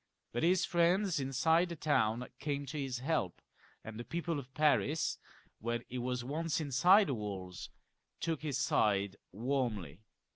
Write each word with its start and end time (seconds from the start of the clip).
But 0.31 0.41
his 0.41 0.65
friends 0.65 1.19
inside 1.19 1.69
the 1.69 1.75
town 1.75 2.27
came 2.39 2.65
to 2.65 2.79
his 2.79 2.97
help, 2.97 3.39
and 3.83 3.99
the 3.99 4.03
people 4.03 4.39
of 4.39 4.51
Paris, 4.55 5.19
when 5.59 5.83
he 5.89 5.99
was 5.99 6.23
once 6.23 6.59
inside 6.59 7.05
the 7.05 7.13
walls, 7.13 7.69
took 8.19 8.41
his 8.41 8.57
side 8.57 9.15
warmly. 9.31 9.99